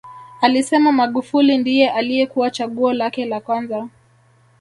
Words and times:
Alisema 0.41 0.91
Magufuli 0.91 1.57
ndiye 1.57 1.91
aliyekuwa 1.91 2.51
chaguo 2.51 2.93
lake 2.93 3.25
la 3.25 3.39
kwanza 3.41 3.87